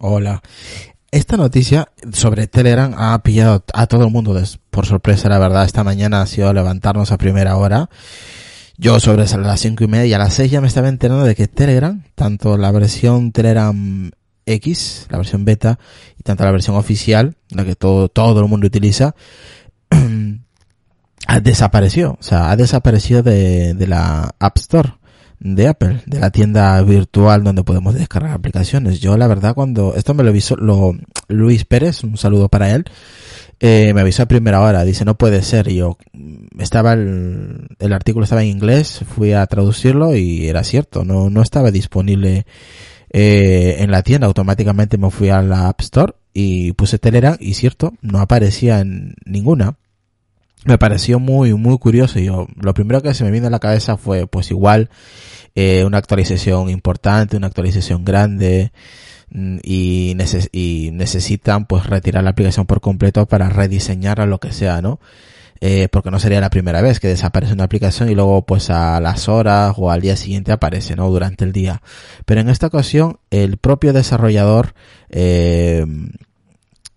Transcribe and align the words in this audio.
Hola. 0.00 0.42
Esta 1.10 1.36
noticia 1.36 1.88
sobre 2.12 2.46
Telegram 2.46 2.94
ha 2.96 3.20
pillado 3.22 3.64
a 3.74 3.86
todo 3.86 4.04
el 4.04 4.12
mundo 4.12 4.40
por 4.70 4.86
sorpresa, 4.86 5.28
la 5.28 5.38
verdad. 5.38 5.64
Esta 5.64 5.82
mañana 5.82 6.22
ha 6.22 6.26
sido 6.26 6.52
levantarnos 6.52 7.10
a 7.10 7.18
primera 7.18 7.56
hora. 7.56 7.90
Yo 8.76 9.00
sobre 9.00 9.26
las 9.26 9.60
cinco 9.60 9.82
y 9.82 9.88
media 9.88 10.06
y 10.06 10.12
a 10.12 10.18
las 10.18 10.34
seis 10.34 10.52
ya 10.52 10.60
me 10.60 10.68
estaba 10.68 10.88
enterando 10.88 11.24
de 11.24 11.34
que 11.34 11.48
Telegram, 11.48 12.00
tanto 12.14 12.56
la 12.56 12.70
versión 12.70 13.32
Telegram 13.32 14.10
X, 14.46 15.08
la 15.10 15.18
versión 15.18 15.44
beta, 15.44 15.80
y 16.16 16.22
tanto 16.22 16.44
la 16.44 16.52
versión 16.52 16.76
oficial, 16.76 17.36
la 17.50 17.64
que 17.64 17.74
todo, 17.74 18.08
todo 18.08 18.40
el 18.40 18.46
mundo 18.46 18.68
utiliza, 18.68 19.16
ha 21.26 21.40
desaparecido. 21.40 22.18
O 22.20 22.22
sea, 22.22 22.50
ha 22.52 22.56
desaparecido 22.56 23.24
de, 23.24 23.74
de 23.74 23.86
la 23.88 24.30
App 24.38 24.58
Store 24.58 24.97
de 25.40 25.68
Apple, 25.68 26.00
de 26.06 26.18
la 26.18 26.30
tienda 26.30 26.80
virtual 26.82 27.44
donde 27.44 27.64
podemos 27.64 27.94
descargar 27.94 28.32
aplicaciones. 28.32 29.00
Yo 29.00 29.16
la 29.16 29.26
verdad 29.26 29.54
cuando 29.54 29.94
esto 29.94 30.14
me 30.14 30.24
lo 30.24 30.30
avisó 30.30 30.56
lo, 30.56 30.96
Luis 31.28 31.64
Pérez, 31.64 32.02
un 32.04 32.16
saludo 32.16 32.48
para 32.48 32.74
él, 32.74 32.84
eh, 33.60 33.92
me 33.94 34.00
avisó 34.00 34.22
a 34.22 34.26
primera 34.26 34.60
hora, 34.60 34.84
dice 34.84 35.04
no 35.04 35.16
puede 35.16 35.42
ser. 35.42 35.68
Yo 35.68 35.96
mm, 36.12 36.60
estaba 36.60 36.92
el, 36.92 37.68
el 37.78 37.92
artículo 37.92 38.24
estaba 38.24 38.42
en 38.42 38.48
inglés, 38.48 39.00
fui 39.14 39.32
a 39.32 39.46
traducirlo 39.46 40.16
y 40.16 40.48
era 40.48 40.64
cierto, 40.64 41.04
no, 41.04 41.30
no 41.30 41.42
estaba 41.42 41.70
disponible 41.70 42.46
eh, 43.10 43.76
en 43.78 43.90
la 43.90 44.02
tienda. 44.02 44.26
Automáticamente 44.26 44.98
me 44.98 45.10
fui 45.10 45.28
a 45.30 45.42
la 45.42 45.68
App 45.68 45.80
Store 45.80 46.14
y 46.32 46.72
puse 46.72 46.98
Telegram 46.98 47.36
y 47.40 47.54
cierto, 47.54 47.94
no 48.02 48.20
aparecía 48.20 48.80
en 48.80 49.14
ninguna 49.24 49.76
me 50.68 50.78
pareció 50.78 51.18
muy, 51.18 51.54
muy 51.54 51.78
curioso. 51.78 52.20
Yo, 52.20 52.46
lo 52.56 52.74
primero 52.74 53.02
que 53.02 53.14
se 53.14 53.24
me 53.24 53.30
vino 53.30 53.46
a 53.46 53.50
la 53.50 53.58
cabeza 53.58 53.96
fue, 53.96 54.26
pues 54.26 54.50
igual, 54.50 54.90
eh, 55.54 55.84
una 55.84 55.98
actualización 55.98 56.70
importante, 56.70 57.36
una 57.36 57.48
actualización 57.48 58.04
grande, 58.04 58.72
mm, 59.30 59.58
y 59.62 60.14
necesitan, 60.92 61.66
pues, 61.66 61.86
retirar 61.86 62.22
la 62.22 62.30
aplicación 62.30 62.66
por 62.66 62.80
completo 62.80 63.26
para 63.26 63.48
rediseñarla, 63.48 64.26
lo 64.26 64.38
que 64.40 64.52
sea, 64.52 64.82
¿no? 64.82 65.00
Eh, 65.60 65.88
porque 65.90 66.10
no 66.10 66.20
sería 66.20 66.40
la 66.40 66.50
primera 66.50 66.82
vez 66.82 67.00
que 67.00 67.08
desaparece 67.08 67.52
una 67.54 67.64
aplicación 67.64 68.08
y 68.10 68.14
luego, 68.14 68.42
pues, 68.46 68.70
a 68.70 69.00
las 69.00 69.28
horas 69.28 69.74
o 69.76 69.90
al 69.90 70.00
día 70.02 70.16
siguiente 70.16 70.52
aparece, 70.52 70.96
¿no? 70.96 71.08
Durante 71.10 71.44
el 71.44 71.52
día. 71.52 71.82
Pero 72.26 72.40
en 72.42 72.48
esta 72.50 72.68
ocasión, 72.68 73.18
el 73.30 73.56
propio 73.56 73.92
desarrollador, 73.92 74.74
eh, 75.10 75.84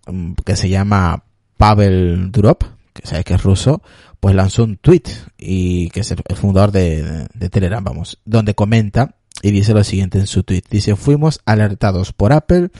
mm, 0.06 0.32
que 0.44 0.56
se 0.56 0.68
llama 0.68 1.24
Pavel 1.56 2.30
Durov, 2.32 2.58
que 2.92 3.06
sabe 3.06 3.24
que 3.24 3.34
es 3.34 3.42
ruso, 3.42 3.82
pues 4.20 4.34
lanzó 4.34 4.64
un 4.64 4.76
tweet 4.76 5.04
y 5.38 5.90
que 5.90 6.00
es 6.00 6.10
el, 6.10 6.22
fundador 6.36 6.72
de, 6.72 7.26
de, 7.34 7.50
Telegram, 7.50 7.82
vamos, 7.82 8.20
donde 8.24 8.54
comenta 8.54 9.16
y 9.42 9.50
dice 9.50 9.74
lo 9.74 9.84
siguiente 9.84 10.18
en 10.18 10.26
su 10.26 10.42
tweet. 10.42 10.62
Dice, 10.70 10.96
fuimos 10.96 11.40
alertados 11.44 12.12
por 12.12 12.32
Apple 12.32 12.70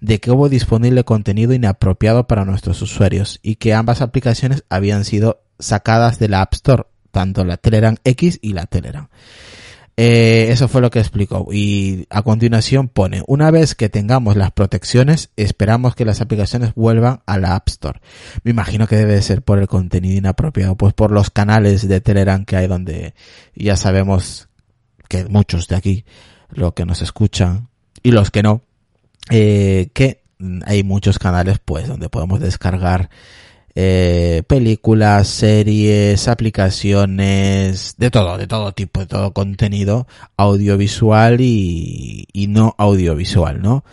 de 0.00 0.20
que 0.20 0.30
hubo 0.30 0.48
disponible 0.48 1.04
contenido 1.04 1.52
inapropiado 1.52 2.26
para 2.26 2.44
nuestros 2.44 2.80
usuarios 2.82 3.40
y 3.42 3.56
que 3.56 3.74
ambas 3.74 4.02
aplicaciones 4.02 4.64
habían 4.68 5.04
sido 5.04 5.42
sacadas 5.58 6.18
de 6.18 6.28
la 6.28 6.42
App 6.42 6.54
Store, 6.54 6.84
tanto 7.10 7.44
la 7.44 7.56
Telegram 7.56 7.96
X 8.04 8.38
y 8.42 8.52
la 8.52 8.66
Telegram. 8.66 9.08
Eh, 9.98 10.48
eso 10.50 10.68
fue 10.68 10.82
lo 10.82 10.90
que 10.90 10.98
explicó. 10.98 11.48
Y 11.50 12.06
a 12.10 12.22
continuación 12.22 12.88
pone, 12.88 13.22
una 13.26 13.50
vez 13.50 13.74
que 13.74 13.88
tengamos 13.88 14.36
las 14.36 14.52
protecciones, 14.52 15.30
esperamos 15.36 15.94
que 15.94 16.04
las 16.04 16.20
aplicaciones 16.20 16.74
vuelvan 16.74 17.22
a 17.26 17.38
la 17.38 17.56
App 17.56 17.68
Store. 17.68 18.00
Me 18.42 18.50
imagino 18.50 18.86
que 18.86 18.96
debe 18.96 19.20
ser 19.22 19.42
por 19.42 19.58
el 19.58 19.68
contenido 19.68 20.18
inapropiado, 20.18 20.76
pues 20.76 20.92
por 20.92 21.10
los 21.10 21.30
canales 21.30 21.88
de 21.88 22.00
Telegram 22.00 22.44
que 22.44 22.56
hay 22.56 22.66
donde 22.66 23.14
ya 23.54 23.76
sabemos 23.76 24.48
que 25.08 25.24
muchos 25.26 25.66
de 25.68 25.76
aquí, 25.76 26.04
los 26.50 26.74
que 26.74 26.84
nos 26.84 27.00
escuchan 27.00 27.68
y 28.02 28.10
los 28.10 28.30
que 28.30 28.42
no, 28.42 28.62
eh, 29.30 29.88
que 29.94 30.22
hay 30.66 30.82
muchos 30.82 31.18
canales 31.18 31.58
pues 31.64 31.88
donde 31.88 32.10
podemos 32.10 32.40
descargar 32.40 33.08
eh, 33.78 34.42
películas, 34.46 35.28
series, 35.28 36.28
aplicaciones, 36.28 37.94
de 37.98 38.10
todo, 38.10 38.38
de 38.38 38.46
todo 38.46 38.72
tipo, 38.72 39.00
de 39.00 39.06
todo 39.06 39.34
contenido 39.34 40.06
audiovisual 40.38 41.42
y, 41.42 42.26
y 42.32 42.46
no 42.46 42.74
audiovisual, 42.78 43.60
¿no? 43.60 43.84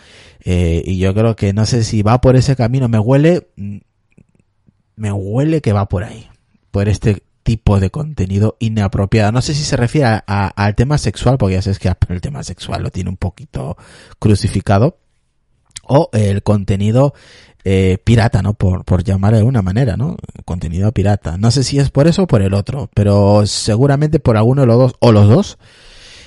Eh, 0.45 0.83
y 0.85 0.99
yo 0.99 1.13
creo 1.13 1.35
que 1.35 1.51
no 1.51 1.65
sé 1.65 1.83
si 1.83 2.01
va 2.01 2.21
por 2.21 2.37
ese 2.37 2.55
camino, 2.55 2.87
me 2.87 2.97
huele, 2.97 3.49
me 4.95 5.11
huele 5.11 5.59
que 5.59 5.73
va 5.73 5.89
por 5.89 6.05
ahí, 6.05 6.29
por 6.71 6.87
este 6.87 7.21
tipo 7.43 7.81
de 7.81 7.89
contenido 7.89 8.55
inapropiado. 8.59 9.33
No 9.33 9.41
sé 9.41 9.53
si 9.53 9.65
se 9.65 9.75
refiere 9.75 10.21
al 10.25 10.75
tema 10.75 10.97
sexual, 10.97 11.37
porque 11.37 11.55
ya 11.55 11.61
sabes 11.61 11.79
que 11.79 11.91
el 12.07 12.21
tema 12.21 12.41
sexual 12.43 12.83
lo 12.83 12.89
tiene 12.89 13.09
un 13.09 13.17
poquito 13.17 13.75
crucificado, 14.17 14.97
o 15.85 16.09
el 16.13 16.41
contenido 16.43 17.13
eh, 17.65 17.97
pirata, 18.03 18.41
¿no? 18.41 18.53
Por, 18.53 18.83
por 18.83 19.03
llamar 19.03 19.35
de 19.35 19.43
una 19.43 19.61
manera, 19.61 19.95
¿no? 19.97 20.17
Contenido 20.45 20.91
pirata. 20.91 21.37
No 21.37 21.51
sé 21.51 21.63
si 21.63 21.79
es 21.79 21.89
por 21.89 22.07
eso 22.07 22.23
o 22.23 22.27
por 22.27 22.41
el 22.41 22.53
otro, 22.53 22.89
pero 22.93 23.45
seguramente 23.45 24.19
por 24.19 24.37
alguno 24.37 24.61
de 24.61 24.67
los 24.67 24.77
dos, 24.77 24.93
o 24.99 25.11
los 25.11 25.29
dos, 25.29 25.57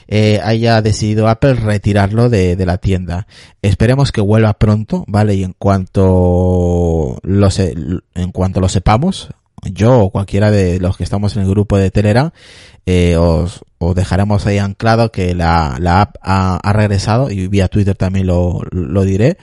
eh, 0.08 0.41
haya 0.42 0.80
decidido 0.82 1.28
Apple 1.28 1.54
retirarlo 1.54 2.28
de, 2.28 2.56
de, 2.56 2.66
la 2.66 2.78
tienda. 2.78 3.26
Esperemos 3.60 4.12
que 4.12 4.20
vuelva 4.20 4.54
pronto, 4.54 5.04
¿vale? 5.08 5.34
Y 5.34 5.44
en 5.44 5.52
cuanto 5.52 7.19
lo, 7.22 7.48
en 8.14 8.32
cuanto 8.32 8.60
lo 8.60 8.69
sepamos, 8.69 9.28
yo 9.62 10.00
o 10.00 10.10
cualquiera 10.10 10.50
de 10.50 10.78
los 10.78 10.96
que 10.96 11.04
estamos 11.04 11.36
en 11.36 11.42
el 11.42 11.50
grupo 11.50 11.76
de 11.76 11.91
Telegram, 11.91 12.30
eh, 12.86 13.16
os, 13.16 13.64
os 13.78 13.94
dejaremos 13.94 14.46
ahí 14.46 14.58
anclado 14.58 15.10
que 15.10 15.34
la, 15.34 15.76
la 15.80 16.02
app 16.02 16.16
ha, 16.22 16.56
ha 16.56 16.72
regresado 16.72 17.30
y 17.30 17.48
vía 17.48 17.69
Twitter 17.69 17.96
también 17.96 18.28
lo, 18.28 18.62
lo 18.70 19.02
diré 19.02 19.38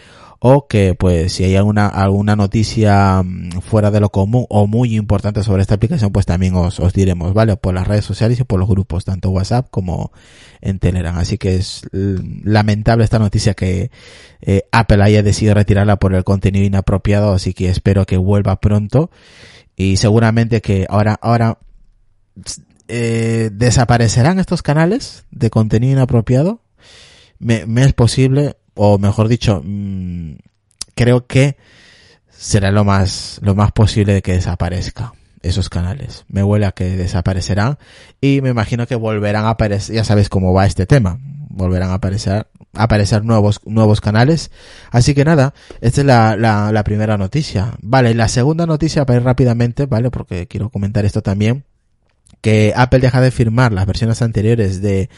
o 0.45 0.67
que 0.67 0.93
pues 0.93 1.31
si 1.31 1.45
hay 1.45 1.55
alguna, 1.55 1.87
alguna 1.87 2.35
noticia 2.35 3.23
mm, 3.23 3.61
fuera 3.61 3.91
de 3.91 4.01
lo 4.01 4.09
común 4.09 4.45
o 4.49 4.67
muy 4.67 4.93
importante 4.97 5.41
sobre 5.41 5.61
esta 5.61 5.75
aplicación 5.75 6.11
pues 6.11 6.25
también 6.25 6.53
os, 6.55 6.81
os 6.81 6.91
diremos, 6.91 7.33
¿vale? 7.33 7.55
Por 7.55 7.73
las 7.73 7.87
redes 7.87 8.03
sociales 8.03 8.37
y 8.41 8.43
por 8.43 8.59
los 8.59 8.67
grupos, 8.67 9.05
tanto 9.05 9.29
WhatsApp 9.29 9.69
como 9.71 10.11
en 10.59 10.79
Telegram. 10.79 11.17
Así 11.17 11.37
que 11.37 11.55
es 11.55 11.87
lamentable 11.93 13.05
esta 13.05 13.19
noticia 13.19 13.53
que 13.53 13.89
eh, 14.41 14.63
Apple 14.73 15.01
haya 15.01 15.23
decidido 15.23 15.53
retirarla 15.53 15.95
por 15.95 16.13
el 16.13 16.25
contenido 16.25 16.65
inapropiado, 16.65 17.31
así 17.31 17.53
que 17.53 17.69
espero 17.69 18.05
que 18.05 18.17
vuelva 18.17 18.59
pronto 18.59 19.11
y 19.77 19.95
seguramente 19.95 20.59
que 20.59 20.85
ahora, 20.89 21.17
ahora 21.21 21.57
eh, 22.89 23.49
desaparecerán 23.53 24.39
estos 24.39 24.61
canales 24.61 25.23
de 25.31 25.49
contenido 25.49 25.93
inapropiado. 25.93 26.59
Me, 27.39 27.65
me 27.65 27.83
es 27.83 27.93
posible, 27.93 28.57
o 28.73 28.97
mejor 28.97 29.29
dicho, 29.29 29.61
creo 30.95 31.27
que 31.27 31.57
será 32.29 32.71
lo 32.71 32.83
más, 32.83 33.39
lo 33.41 33.55
más 33.55 33.71
posible 33.71 34.13
de 34.13 34.21
que 34.21 34.33
desaparezca 34.33 35.13
esos 35.41 35.69
canales. 35.69 36.25
Me 36.27 36.43
huele 36.43 36.65
a 36.65 36.71
que 36.71 36.95
desaparecerán 36.95 37.77
y 38.21 38.41
me 38.41 38.49
imagino 38.49 38.87
que 38.87 38.95
volverán 38.95 39.45
a 39.45 39.51
aparecer, 39.51 39.95
ya 39.95 40.03
sabes 40.03 40.29
cómo 40.29 40.53
va 40.53 40.65
este 40.65 40.85
tema, 40.85 41.19
volverán 41.49 41.91
a 41.91 41.95
aparecer, 41.95 42.47
a 42.73 42.83
aparecer 42.83 43.23
nuevos, 43.23 43.59
nuevos 43.65 44.01
canales. 44.01 44.51
Así 44.91 45.13
que 45.13 45.25
nada, 45.25 45.53
esta 45.81 46.01
es 46.01 46.07
la, 46.07 46.35
la, 46.37 46.71
la 46.71 46.83
primera 46.83 47.17
noticia. 47.17 47.73
Vale, 47.81 48.13
la 48.13 48.29
segunda 48.29 48.65
noticia 48.65 49.05
para 49.05 49.19
ir 49.19 49.25
rápidamente, 49.25 49.85
vale, 49.85 50.09
porque 50.09 50.47
quiero 50.47 50.69
comentar 50.69 51.05
esto 51.05 51.21
también, 51.21 51.65
que 52.41 52.73
Apple 52.75 52.99
deja 52.99 53.21
de 53.21 53.31
firmar 53.31 53.73
las 53.73 53.85
versiones 53.85 54.21
anteriores 54.21 54.81
de 54.81 55.09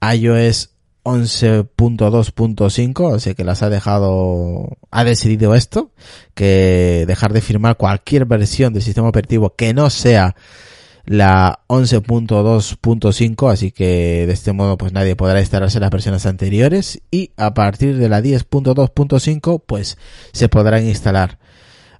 iOS 0.00 0.71
11.2.5, 1.04 3.14
así 3.14 3.34
que 3.34 3.44
las 3.44 3.62
ha 3.62 3.70
dejado, 3.70 4.76
ha 4.90 5.04
decidido 5.04 5.54
esto, 5.54 5.92
que 6.34 7.04
dejar 7.06 7.32
de 7.32 7.40
firmar 7.40 7.76
cualquier 7.76 8.26
versión 8.26 8.72
del 8.72 8.82
sistema 8.82 9.08
operativo 9.08 9.54
que 9.56 9.74
no 9.74 9.90
sea 9.90 10.34
la 11.04 11.60
11.2.5, 11.68 13.50
así 13.50 13.72
que 13.72 14.24
de 14.26 14.32
este 14.32 14.52
modo 14.52 14.78
pues 14.78 14.92
nadie 14.92 15.16
podrá 15.16 15.40
instalarse 15.40 15.80
las 15.80 15.90
versiones 15.90 16.26
anteriores 16.26 17.02
y 17.10 17.32
a 17.36 17.54
partir 17.54 17.96
de 17.96 18.08
la 18.08 18.20
10.2.5 18.20 19.62
pues 19.66 19.98
se 20.32 20.48
podrán 20.48 20.86
instalar. 20.86 21.38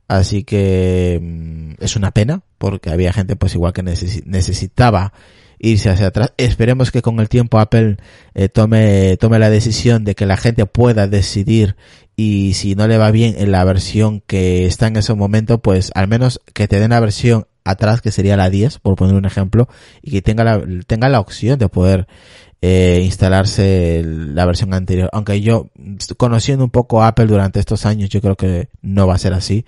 Así 0.08 0.44
que 0.44 1.18
mm, 1.20 1.82
es 1.82 1.96
una 1.96 2.12
pena 2.12 2.42
porque 2.58 2.90
había 2.90 3.12
gente 3.12 3.34
pues 3.34 3.54
igual 3.54 3.72
que 3.72 3.82
necesitaba 3.82 5.12
irse 5.62 5.88
hacia 5.88 6.08
atrás. 6.08 6.34
Esperemos 6.36 6.90
que 6.90 7.00
con 7.00 7.18
el 7.20 7.30
tiempo 7.30 7.58
Apple 7.58 7.96
eh, 8.34 8.50
tome, 8.50 9.16
tome 9.16 9.38
la 9.38 9.48
decisión 9.48 10.04
de 10.04 10.14
que 10.14 10.26
la 10.26 10.36
gente 10.36 10.66
pueda 10.66 11.06
decidir 11.06 11.76
y 12.16 12.52
si 12.54 12.74
no 12.74 12.86
le 12.86 12.98
va 12.98 13.10
bien 13.10 13.36
en 13.38 13.52
la 13.52 13.64
versión 13.64 14.20
que 14.26 14.66
está 14.66 14.88
en 14.88 14.96
ese 14.96 15.14
momento, 15.14 15.62
pues 15.62 15.90
al 15.94 16.08
menos 16.08 16.40
que 16.52 16.68
te 16.68 16.78
den 16.78 16.90
la 16.90 17.00
versión 17.00 17.46
atrás, 17.64 18.02
que 18.02 18.10
sería 18.10 18.36
la 18.36 18.50
10, 18.50 18.80
por 18.80 18.96
poner 18.96 19.14
un 19.14 19.24
ejemplo, 19.24 19.68
y 20.02 20.10
que 20.10 20.20
tenga 20.20 20.44
la, 20.44 20.62
tenga 20.86 21.08
la 21.08 21.20
opción 21.20 21.58
de 21.58 21.68
poder 21.68 22.08
eh, 22.60 23.00
instalarse 23.04 24.02
la 24.04 24.44
versión 24.44 24.74
anterior. 24.74 25.08
Aunque 25.12 25.40
yo, 25.40 25.70
conociendo 26.16 26.64
un 26.64 26.70
poco 26.70 27.02
Apple 27.02 27.26
durante 27.26 27.60
estos 27.60 27.86
años, 27.86 28.10
yo 28.10 28.20
creo 28.20 28.36
que 28.36 28.68
no 28.82 29.06
va 29.06 29.14
a 29.14 29.18
ser 29.18 29.32
así 29.32 29.64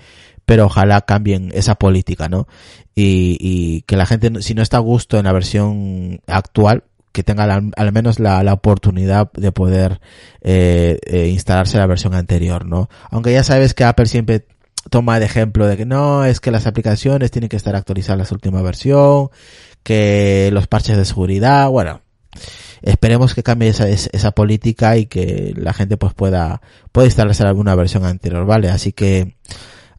pero 0.46 0.66
ojalá 0.66 1.00
cambien 1.02 1.50
esa 1.54 1.74
política, 1.76 2.28
¿no? 2.28 2.46
Y, 2.94 3.36
y 3.40 3.82
que 3.82 3.96
la 3.96 4.06
gente, 4.06 4.42
si 4.42 4.54
no 4.54 4.62
está 4.62 4.78
a 4.78 4.80
gusto 4.80 5.18
en 5.18 5.24
la 5.24 5.32
versión 5.32 6.20
actual, 6.26 6.84
que 7.14 7.22
tenga 7.22 7.44
al 7.44 7.92
menos 7.92 8.18
la, 8.18 8.42
la, 8.42 8.52
oportunidad 8.52 9.30
de 9.34 9.52
poder 9.52 10.00
eh, 10.42 10.98
eh, 11.06 11.28
instalarse 11.28 11.78
la 11.78 11.86
versión 11.86 12.12
anterior, 12.12 12.66
¿no? 12.66 12.90
Aunque 13.08 13.32
ya 13.32 13.44
sabes 13.44 13.72
que 13.72 13.84
Apple 13.84 14.06
siempre 14.06 14.46
toma 14.90 15.20
de 15.20 15.26
ejemplo 15.26 15.68
de 15.68 15.76
que 15.76 15.86
no, 15.86 16.24
es 16.24 16.40
que 16.40 16.50
las 16.50 16.66
aplicaciones 16.66 17.30
tienen 17.30 17.48
que 17.48 17.56
estar 17.56 17.76
actualizadas 17.76 18.30
la 18.30 18.34
última 18.34 18.62
versión, 18.62 19.30
que 19.84 20.50
los 20.52 20.66
parches 20.66 20.96
de 20.96 21.04
seguridad, 21.04 21.68
bueno, 21.70 22.00
esperemos 22.82 23.32
que 23.32 23.44
cambie 23.44 23.68
esa, 23.68 23.88
esa 23.88 24.32
política 24.32 24.96
y 24.96 25.06
que 25.06 25.54
la 25.56 25.72
gente 25.72 25.96
pues 25.96 26.14
pueda, 26.14 26.62
pueda 26.90 27.06
instalarse 27.06 27.44
alguna 27.44 27.76
versión 27.76 28.04
anterior, 28.04 28.44
¿vale? 28.44 28.70
Así 28.70 28.92
que 28.92 29.36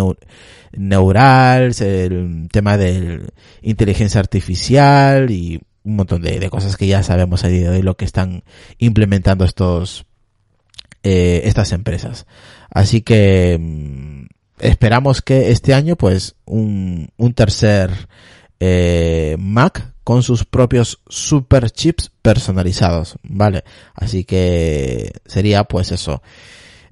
neural, 0.72 1.72
el 1.78 2.48
tema 2.50 2.76
de 2.76 3.26
inteligencia 3.62 4.20
artificial 4.20 5.30
y 5.30 5.60
un 5.84 5.96
montón 5.96 6.22
de, 6.22 6.40
de, 6.40 6.50
cosas 6.50 6.76
que 6.76 6.86
ya 6.86 7.02
sabemos 7.02 7.44
a 7.44 7.48
día 7.48 7.70
de 7.70 7.76
hoy 7.76 7.82
lo 7.82 7.96
que 7.96 8.04
están 8.04 8.44
implementando 8.78 9.44
estos 9.44 10.06
eh, 11.02 11.42
estas 11.44 11.72
empresas. 11.72 12.26
Así 12.70 13.02
que 13.02 13.58
mm, 13.60 14.26
esperamos 14.60 15.22
que 15.22 15.50
este 15.50 15.74
año 15.74 15.96
pues 15.96 16.36
un, 16.44 17.10
un 17.16 17.34
tercer 17.34 17.90
eh, 18.60 19.36
Mac 19.38 19.92
con 20.04 20.22
sus 20.22 20.44
propios 20.44 21.00
super 21.08 21.70
chips 21.70 22.10
personalizados, 22.22 23.16
¿vale? 23.22 23.64
Así 23.94 24.24
que 24.24 25.12
sería 25.26 25.64
pues 25.64 25.92
eso, 25.92 26.22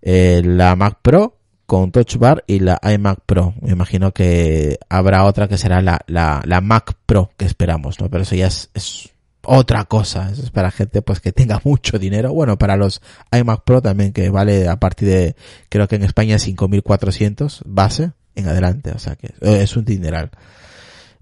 eh, 0.03 0.43
la 0.45 0.77
Mac 0.77 0.99
Pro 1.03 1.37
con 1.67 1.93
Touch 1.93 2.17
Bar 2.17 2.43
y 2.49 2.59
la 2.59 2.81
iMac 2.83 3.21
Pro. 3.27 3.55
Me 3.61 3.71
imagino 3.71 4.13
que 4.13 4.79
habrá 4.89 5.25
otra 5.25 5.47
que 5.47 5.59
será 5.59 5.81
la, 5.83 6.01
la, 6.09 6.43
la 6.45 6.61
Mac 6.61 6.97
Pro 7.07 7.31
que 7.37 7.45
esperamos, 7.45 8.01
¿no? 8.01 8.11
Pero 8.11 8.25
eso 8.25 8.35
ya 8.35 8.49
es, 8.49 8.71
es 8.75 9.11
otra 9.43 9.85
cosa. 9.85 10.31
Eso 10.31 10.43
es 10.43 10.51
para 10.51 10.71
gente 10.71 11.03
pues 11.03 11.21
que 11.21 11.33
tenga 11.33 11.61
mucho 11.65 11.99
dinero. 11.99 12.33
Bueno, 12.33 12.59
para 12.59 12.77
los 12.77 13.01
iMac 13.33 13.65
Pro 13.65 13.83
también 13.83 14.13
que 14.13 14.31
vale 14.31 14.69
a 14.69 14.79
partir 14.79 15.09
de, 15.09 15.37
creo 15.69 15.89
que 15.89 15.97
en 15.97 16.05
España 16.05 16.37
5.400 16.37 17.63
base 17.65 18.13
en 18.35 18.49
adelante. 18.49 18.93
O 18.93 18.99
sea 18.99 19.17
que 19.17 19.33
es 19.41 19.77
un 19.77 19.85
dineral. 19.85 20.31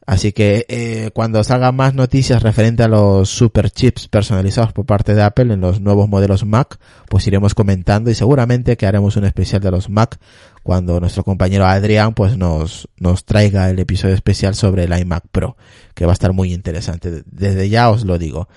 Así 0.08 0.32
que 0.32 0.64
eh, 0.70 1.10
cuando 1.12 1.44
salgan 1.44 1.76
más 1.76 1.92
noticias 1.92 2.42
referente 2.42 2.82
a 2.82 2.88
los 2.88 3.28
super 3.28 3.70
chips 3.70 4.08
personalizados 4.08 4.72
por 4.72 4.86
parte 4.86 5.14
de 5.14 5.22
Apple 5.22 5.52
en 5.52 5.60
los 5.60 5.82
nuevos 5.82 6.08
modelos 6.08 6.46
Mac, 6.46 6.78
pues 7.10 7.26
iremos 7.26 7.54
comentando 7.54 8.10
y 8.10 8.14
seguramente 8.14 8.78
que 8.78 8.86
haremos 8.86 9.16
un 9.16 9.26
especial 9.26 9.60
de 9.60 9.70
los 9.70 9.90
Mac 9.90 10.18
cuando 10.62 10.98
nuestro 10.98 11.24
compañero 11.24 11.66
Adrián 11.66 12.14
pues 12.14 12.38
nos, 12.38 12.88
nos 12.96 13.26
traiga 13.26 13.68
el 13.68 13.78
episodio 13.80 14.14
especial 14.14 14.54
sobre 14.54 14.84
el 14.84 14.98
iMac 14.98 15.24
Pro, 15.30 15.58
que 15.92 16.06
va 16.06 16.12
a 16.12 16.14
estar 16.14 16.32
muy 16.32 16.54
interesante. 16.54 17.22
Desde 17.26 17.68
ya 17.68 17.90
os 17.90 18.06
lo 18.06 18.16
digo. 18.16 18.48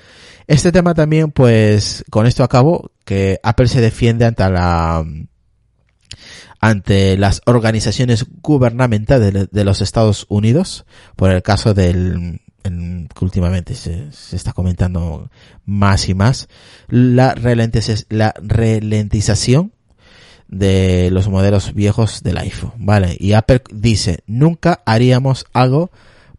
Este 0.47 0.71
tema 0.71 0.93
también 0.93 1.31
pues 1.31 2.05
con 2.09 2.27
esto 2.27 2.45
acabo, 2.45 2.91
que 3.03 3.41
Apple 3.43 3.67
se 3.67 3.81
defiende 3.81 4.23
ante 4.23 4.49
la 4.49 5.03
ante 6.61 7.17
las 7.17 7.41
organizaciones 7.45 8.27
gubernamentales 8.41 9.49
de, 9.51 9.63
los 9.65 9.81
Estados 9.81 10.27
Unidos 10.29 10.85
por 11.15 11.31
el 11.31 11.41
caso 11.41 11.73
del 11.73 12.39
que 12.63 13.25
últimamente 13.25 13.73
se, 13.73 14.09
está 14.31 14.53
comentando 14.53 15.31
más 15.65 16.07
y 16.07 16.13
más 16.13 16.47
la, 16.87 17.35
la 18.09 18.33
ralentización 18.39 19.73
de 20.47 21.09
los 21.11 21.27
modelos 21.29 21.73
viejos 21.73 22.21
del 22.21 22.37
iPhone, 22.37 22.73
¿vale? 22.77 23.17
Y 23.19 23.33
Apple 23.33 23.63
dice, 23.71 24.19
nunca 24.27 24.83
haríamos 24.85 25.45
algo 25.53 25.91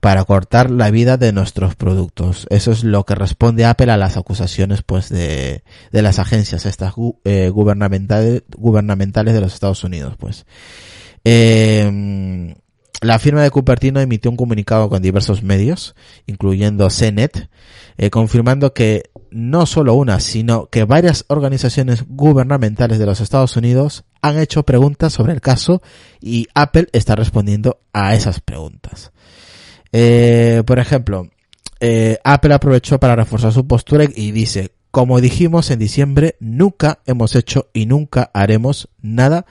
para 0.02 0.24
cortar 0.24 0.72
la 0.72 0.90
vida 0.90 1.16
de 1.16 1.32
nuestros 1.32 1.76
productos. 1.76 2.48
Eso 2.50 2.72
es 2.72 2.82
lo 2.82 3.04
que 3.04 3.14
responde 3.14 3.64
Apple 3.64 3.92
a 3.92 3.96
las 3.96 4.16
acusaciones 4.16 4.82
pues 4.82 5.08
de, 5.08 5.62
de 5.92 6.02
las 6.02 6.18
agencias 6.18 6.66
estas 6.66 6.94
eh, 7.22 7.50
gubernamentales, 7.50 8.42
de 8.50 9.40
los 9.40 9.54
Estados 9.54 9.84
Unidos 9.84 10.16
pues. 10.18 10.44
Eh, 11.22 12.52
la 13.00 13.20
firma 13.20 13.44
de 13.44 13.52
Cupertino 13.52 14.00
emitió 14.00 14.28
un 14.28 14.36
comunicado 14.36 14.88
con 14.88 15.02
diversos 15.02 15.44
medios, 15.44 15.94
incluyendo 16.26 16.90
CNET, 16.90 17.48
eh, 17.96 18.10
confirmando 18.10 18.74
que 18.74 19.04
no 19.30 19.66
solo 19.66 19.94
una, 19.94 20.18
sino 20.18 20.66
que 20.66 20.82
varias 20.82 21.26
organizaciones 21.28 22.06
gubernamentales 22.08 22.98
de 22.98 23.06
los 23.06 23.20
Estados 23.20 23.56
Unidos 23.56 24.02
han 24.20 24.36
hecho 24.40 24.64
preguntas 24.64 25.12
sobre 25.12 25.32
el 25.32 25.40
caso 25.40 25.80
y 26.20 26.48
Apple 26.54 26.88
está 26.92 27.14
respondiendo 27.14 27.78
a 27.92 28.16
esas 28.16 28.40
preguntas. 28.40 29.12
Eh, 29.92 30.62
por 30.66 30.78
ejemplo, 30.78 31.28
eh, 31.80 32.18
Apple 32.24 32.54
aprovechó 32.54 32.98
para 32.98 33.16
reforzar 33.16 33.52
su 33.52 33.66
postura 33.66 34.04
y 34.14 34.32
dice, 34.32 34.72
como 34.90 35.20
dijimos 35.20 35.70
en 35.70 35.78
diciembre, 35.78 36.36
nunca 36.40 37.00
hemos 37.06 37.34
hecho 37.34 37.68
y 37.72 37.86
nunca 37.86 38.30
haremos 38.34 38.88
nada 39.00 39.46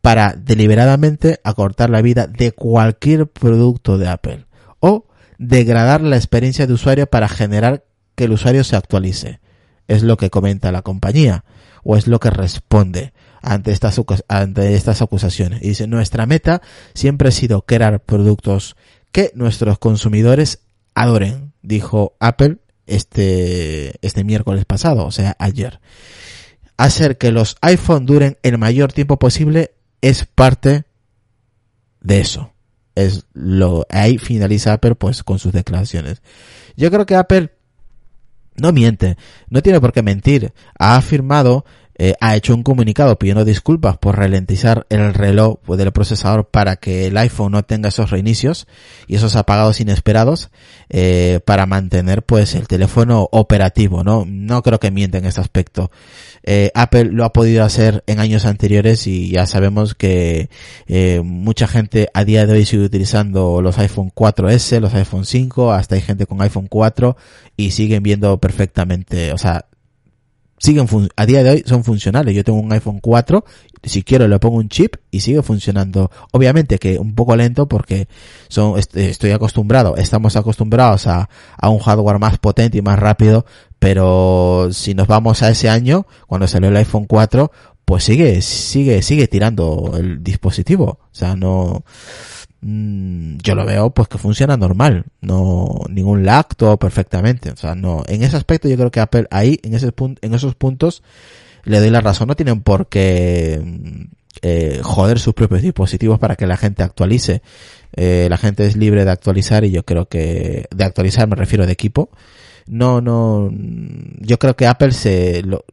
para 0.00 0.34
deliberadamente 0.34 1.40
acortar 1.44 1.90
la 1.90 2.02
vida 2.02 2.26
de 2.26 2.52
cualquier 2.52 3.26
producto 3.26 3.96
de 3.98 4.08
Apple 4.08 4.46
o 4.80 5.06
degradar 5.38 6.00
la 6.00 6.16
experiencia 6.16 6.66
de 6.66 6.74
usuario 6.74 7.06
para 7.06 7.28
generar 7.28 7.84
que 8.14 8.24
el 8.24 8.32
usuario 8.32 8.64
se 8.64 8.76
actualice. 8.76 9.40
Es 9.88 10.02
lo 10.02 10.16
que 10.16 10.30
comenta 10.30 10.72
la 10.72 10.82
compañía 10.82 11.44
o 11.82 11.96
es 11.96 12.06
lo 12.06 12.20
que 12.20 12.30
responde 12.30 13.12
ante 13.42 13.72
estas, 13.72 14.00
ante 14.28 14.74
estas 14.74 15.02
acusaciones. 15.02 15.62
Y 15.62 15.68
dice, 15.68 15.86
nuestra 15.86 16.26
meta 16.26 16.62
siempre 16.94 17.28
ha 17.28 17.32
sido 17.32 17.62
crear 17.62 18.00
productos 18.00 18.76
que 19.14 19.30
nuestros 19.36 19.78
consumidores 19.78 20.58
adoren, 20.92 21.52
dijo 21.62 22.16
Apple 22.18 22.58
este, 22.88 23.94
este 24.04 24.24
miércoles 24.24 24.64
pasado, 24.64 25.06
o 25.06 25.12
sea, 25.12 25.36
ayer. 25.38 25.78
Hacer 26.76 27.16
que 27.16 27.30
los 27.30 27.56
iPhone 27.60 28.06
duren 28.06 28.38
el 28.42 28.58
mayor 28.58 28.92
tiempo 28.92 29.16
posible 29.20 29.76
es 30.00 30.26
parte 30.26 30.82
de 32.00 32.18
eso. 32.18 32.54
Es 32.96 33.26
lo, 33.34 33.86
ahí 33.88 34.18
finaliza 34.18 34.72
Apple 34.72 34.96
pues 34.96 35.22
con 35.22 35.38
sus 35.38 35.52
declaraciones. 35.52 36.20
Yo 36.76 36.90
creo 36.90 37.06
que 37.06 37.14
Apple 37.14 37.52
no 38.56 38.72
miente, 38.72 39.16
no 39.48 39.62
tiene 39.62 39.80
por 39.80 39.92
qué 39.92 40.02
mentir. 40.02 40.52
Ha 40.76 40.96
afirmado 40.96 41.64
eh, 41.96 42.14
ha 42.20 42.34
hecho 42.36 42.54
un 42.54 42.62
comunicado 42.62 43.18
pidiendo 43.18 43.44
disculpas 43.44 43.98
por 43.98 44.16
ralentizar 44.18 44.86
el 44.88 45.14
reloj 45.14 45.58
del 45.66 45.92
procesador 45.92 46.46
para 46.48 46.76
que 46.76 47.06
el 47.06 47.16
iPhone 47.16 47.52
no 47.52 47.62
tenga 47.62 47.88
esos 47.88 48.10
reinicios 48.10 48.66
y 49.06 49.16
esos 49.16 49.36
apagados 49.36 49.80
inesperados 49.80 50.50
eh, 50.88 51.40
para 51.44 51.66
mantener 51.66 52.22
pues 52.22 52.54
el 52.54 52.66
teléfono 52.68 53.28
operativo 53.30 54.04
no 54.04 54.24
no 54.26 54.62
creo 54.62 54.80
que 54.80 54.90
miente 54.90 55.18
en 55.18 55.26
este 55.26 55.40
aspecto. 55.40 55.90
Eh, 56.42 56.70
Apple 56.74 57.04
lo 57.04 57.24
ha 57.24 57.32
podido 57.32 57.64
hacer 57.64 58.04
en 58.06 58.20
años 58.20 58.44
anteriores 58.44 59.06
y 59.06 59.30
ya 59.30 59.46
sabemos 59.46 59.94
que 59.94 60.50
eh, 60.86 61.22
mucha 61.24 61.66
gente 61.66 62.08
a 62.12 62.24
día 62.24 62.46
de 62.46 62.52
hoy 62.52 62.66
sigue 62.66 62.84
utilizando 62.84 63.62
los 63.62 63.78
iPhone 63.78 64.10
4S 64.14 64.80
los 64.80 64.92
iPhone 64.94 65.24
5 65.24 65.72
hasta 65.72 65.94
hay 65.94 66.02
gente 66.02 66.26
con 66.26 66.42
iPhone 66.42 66.66
4 66.68 67.16
y 67.56 67.70
siguen 67.70 68.02
viendo 68.02 68.38
perfectamente 68.38 69.32
o 69.32 69.38
sea 69.38 69.66
siguen 70.58 70.86
a 71.16 71.26
día 71.26 71.42
de 71.42 71.50
hoy 71.50 71.64
son 71.66 71.84
funcionales. 71.84 72.34
Yo 72.34 72.44
tengo 72.44 72.58
un 72.58 72.72
iPhone 72.72 73.00
4, 73.00 73.44
si 73.82 74.02
quiero 74.02 74.28
le 74.28 74.38
pongo 74.38 74.56
un 74.56 74.68
chip 74.68 74.96
y 75.10 75.20
sigue 75.20 75.42
funcionando. 75.42 76.10
Obviamente 76.32 76.78
que 76.78 76.98
un 76.98 77.14
poco 77.14 77.36
lento 77.36 77.68
porque 77.68 78.08
son 78.48 78.78
estoy 78.78 79.30
acostumbrado, 79.30 79.96
estamos 79.96 80.36
acostumbrados 80.36 81.06
a, 81.06 81.28
a 81.58 81.68
un 81.68 81.78
hardware 81.78 82.18
más 82.18 82.38
potente 82.38 82.78
y 82.78 82.82
más 82.82 82.98
rápido, 82.98 83.44
pero 83.78 84.68
si 84.72 84.94
nos 84.94 85.06
vamos 85.06 85.42
a 85.42 85.50
ese 85.50 85.68
año, 85.68 86.06
cuando 86.26 86.46
salió 86.46 86.70
el 86.70 86.76
iPhone 86.76 87.06
4, 87.06 87.50
pues 87.84 88.04
sigue 88.04 88.40
sigue 88.40 89.02
sigue 89.02 89.28
tirando 89.28 89.92
el 89.96 90.22
dispositivo. 90.22 90.98
O 91.02 91.14
sea, 91.14 91.36
no 91.36 91.84
Mm, 92.66 93.36
yo 93.42 93.54
lo 93.54 93.66
veo 93.66 93.90
pues 93.90 94.08
que 94.08 94.16
funciona 94.16 94.56
normal, 94.56 95.04
no 95.20 95.80
ningún 95.90 96.24
lag, 96.24 96.46
todo 96.56 96.78
perfectamente, 96.78 97.50
o 97.50 97.56
sea, 97.56 97.74
no, 97.74 98.04
en 98.08 98.22
ese 98.22 98.38
aspecto 98.38 98.70
yo 98.70 98.76
creo 98.76 98.90
que 98.90 99.00
Apple 99.00 99.26
ahí, 99.30 99.60
en 99.64 99.74
ese 99.74 99.92
punto, 99.92 100.18
en 100.26 100.32
esos 100.32 100.54
puntos, 100.54 101.02
le 101.64 101.78
doy 101.78 101.90
la 101.90 102.00
razón, 102.00 102.26
no 102.28 102.36
tienen 102.36 102.62
por 102.62 102.86
qué 102.88 103.60
mm, 103.62 104.04
eh, 104.40 104.80
joder 104.82 105.18
sus 105.18 105.34
propios 105.34 105.60
dispositivos 105.60 106.18
para 106.18 106.36
que 106.36 106.46
la 106.46 106.56
gente 106.56 106.82
actualice, 106.82 107.42
eh, 107.96 108.28
la 108.30 108.38
gente 108.38 108.66
es 108.66 108.76
libre 108.78 109.04
de 109.04 109.10
actualizar 109.10 109.64
y 109.64 109.70
yo 109.70 109.84
creo 109.84 110.06
que, 110.08 110.66
de 110.74 110.84
actualizar 110.84 111.28
me 111.28 111.36
refiero 111.36 111.66
de 111.66 111.72
equipo, 111.72 112.08
no, 112.66 113.02
no, 113.02 113.50
yo 114.20 114.38
creo 114.38 114.56
que 114.56 114.66
Apple 114.66 114.92
se, 114.92 115.42
lo, 115.42 115.66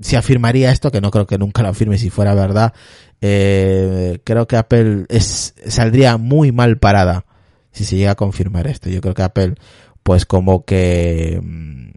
se 0.00 0.16
afirmaría 0.16 0.70
esto, 0.70 0.90
que 0.90 1.00
no 1.00 1.10
creo 1.10 1.26
que 1.26 1.38
nunca 1.38 1.62
lo 1.62 1.68
afirme 1.68 1.98
si 1.98 2.10
fuera 2.10 2.34
verdad, 2.34 2.72
eh, 3.20 4.20
creo 4.24 4.46
que 4.46 4.56
Apple 4.56 5.06
es, 5.08 5.54
saldría 5.66 6.16
muy 6.16 6.52
mal 6.52 6.78
parada 6.78 7.24
si 7.72 7.84
se 7.84 7.96
llega 7.96 8.12
a 8.12 8.16
confirmar 8.16 8.66
esto. 8.66 8.88
Yo 8.90 9.00
creo 9.00 9.14
que 9.14 9.22
Apple, 9.22 9.54
pues 10.02 10.26
como 10.26 10.64
que 10.64 11.40
mm, 11.42 11.90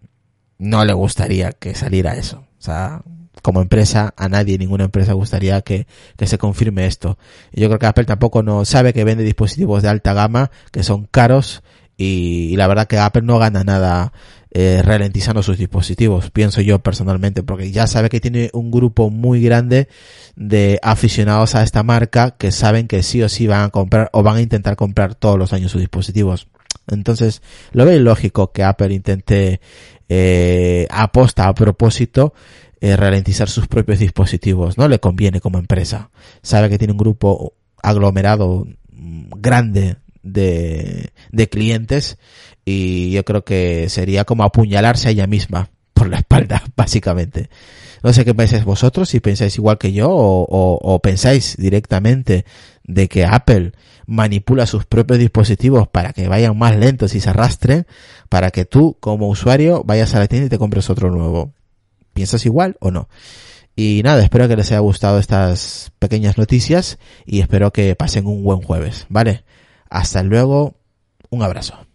no 0.60 0.86
le 0.86 0.94
gustaría 0.94 1.52
que 1.52 1.76
saliera 1.76 2.16
eso. 2.16 2.46
O 2.58 2.62
sea, 2.62 3.02
como 3.42 3.62
empresa, 3.62 4.14
a 4.18 4.28
nadie, 4.30 4.58
ninguna 4.58 4.86
empresa 4.86 5.14
gustaría 5.14 5.62
que, 5.62 5.88
que 6.18 6.28
se 6.28 6.38
confirme 6.38 6.86
esto. 6.86 7.18
Yo 7.54 7.68
creo 7.68 7.80
que 7.80 7.86
Apple 7.86 8.06
tampoco 8.06 8.44
no 8.44 8.66
sabe 8.66 8.94
que 8.94 9.04
vende 9.04 9.24
dispositivos 9.24 9.82
de 9.82 9.90
alta 9.90 10.14
gama, 10.14 10.52
que 10.72 10.84
son 10.84 11.06
caros, 11.06 11.64
y 12.02 12.56
la 12.56 12.68
verdad 12.68 12.88
que 12.88 12.98
Apple 12.98 13.24
no 13.24 13.40
gana 13.40 13.66
nada 13.66 14.14
eh, 14.52 14.82
ralentizando 14.84 15.44
sus 15.44 15.58
dispositivos, 15.58 16.32
pienso 16.32 16.62
yo 16.62 16.80
personalmente, 16.80 17.44
porque 17.44 17.72
ya 17.72 17.86
sabe 17.86 18.10
que 18.10 18.20
tiene 18.20 18.50
un 18.54 18.72
grupo 18.72 19.12
muy 19.12 19.42
grande 19.42 19.88
de 20.36 20.80
aficionados 20.82 21.54
a 21.54 21.62
esta 21.62 21.84
marca 21.84 22.32
que 22.32 22.52
saben 22.52 22.88
que 22.88 23.04
sí 23.04 23.22
o 23.22 23.30
sí 23.30 23.46
van 23.46 23.66
a 23.66 23.70
comprar 23.70 24.10
o 24.12 24.24
van 24.24 24.38
a 24.38 24.42
intentar 24.42 24.76
comprar 24.76 25.14
todos 25.14 25.38
los 25.38 25.54
años 25.54 25.72
sus 25.72 25.82
dispositivos. 25.82 26.48
Entonces, 26.88 27.42
lo 27.74 27.86
veo 27.86 28.00
lógico 28.00 28.52
que 28.52 28.64
Apple 28.64 28.94
intente 28.94 29.62
eh, 30.08 30.88
aposta 30.90 31.48
a 31.48 31.54
propósito 31.54 32.34
eh, 32.82 32.96
ralentizar 32.96 33.50
sus 33.50 33.68
propios 33.68 34.00
dispositivos. 34.00 34.78
No 34.78 34.88
le 34.88 35.00
conviene 35.00 35.42
como 35.42 35.60
empresa. 35.60 36.10
Sabe 36.42 36.70
que 36.70 36.78
tiene 36.78 36.94
un 36.94 36.98
grupo 36.98 37.54
aglomerado 37.84 38.66
mm, 38.92 39.30
grande 39.38 39.98
de, 40.24 41.12
de 41.32 41.50
clientes 41.50 42.18
y 42.72 43.10
yo 43.10 43.26
creo 43.26 43.44
que 43.44 43.90
sería 43.90 44.26
como 44.26 44.44
apuñalarse 44.44 45.08
a 45.08 45.12
ella 45.12 45.26
misma 45.26 45.72
por 45.92 46.08
la 46.08 46.18
espalda, 46.18 46.62
básicamente. 46.78 47.50
No 48.04 48.14
sé 48.14 48.24
qué 48.24 48.36
pensáis 48.36 48.64
vosotros, 48.64 49.10
si 49.10 49.20
pensáis 49.20 49.58
igual 49.58 49.80
que 49.80 49.92
yo 49.92 50.10
o, 50.12 50.46
o, 50.48 51.00
pensáis 51.00 51.58
directamente 51.58 52.46
de 52.84 53.08
que 53.08 53.26
Apple 53.26 53.72
manipula 54.06 54.68
sus 54.68 54.86
propios 54.86 55.18
dispositivos 55.18 55.88
para 55.88 56.14
que 56.14 56.28
vayan 56.28 56.58
más 56.58 56.78
lentos 56.78 57.16
y 57.16 57.22
se 57.22 57.32
arrastren, 57.32 57.88
para 58.30 58.52
que 58.52 58.66
tú 58.66 58.98
como 59.00 59.28
usuario 59.30 59.84
vayas 59.84 60.14
a 60.14 60.20
la 60.20 60.28
tienda 60.28 60.46
y 60.46 60.50
te 60.50 60.60
compres 60.60 60.92
otro 60.92 61.10
nuevo. 61.10 61.54
¿Piensas 62.14 62.46
igual 62.46 62.78
o 62.80 62.92
no? 62.92 63.10
Y 63.76 64.02
nada, 64.04 64.24
espero 64.24 64.48
que 64.48 64.56
les 64.56 64.72
haya 64.72 64.80
gustado 64.80 65.18
estas 65.18 65.92
pequeñas 65.98 66.38
noticias 66.38 67.00
y 67.26 67.42
espero 67.42 67.74
que 67.74 67.96
pasen 67.96 68.28
un 68.28 68.44
buen 68.44 68.62
jueves, 68.62 69.08
¿vale? 69.10 69.44
Hasta 69.90 70.22
luego, 70.22 70.76
un 71.32 71.42
abrazo. 71.42 71.89